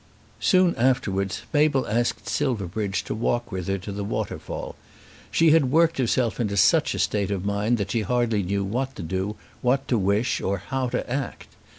Soon 0.39 0.75
afterwards 0.77 1.43
Mabel 1.53 1.85
asked 1.87 2.27
Silverbridge 2.27 3.03
to 3.03 3.13
walk 3.13 3.51
with 3.51 3.67
her 3.67 3.77
to 3.77 3.91
the 3.91 4.03
waterfall. 4.03 4.75
She 5.29 5.51
had 5.51 5.69
worked 5.69 5.99
herself 5.99 6.39
into 6.39 6.57
such 6.57 6.95
a 6.95 6.97
state 6.97 7.29
of 7.29 7.45
mind 7.45 7.77
that 7.77 7.91
she 7.91 8.01
hardly 8.01 8.41
knew 8.41 8.63
what 8.63 8.95
to 8.95 9.03
do, 9.03 9.35
what 9.61 9.87
to 9.89 9.99
wish, 9.99 10.41
or 10.41 10.57
how 10.57 10.89
to 10.89 11.07
act. 11.07 11.49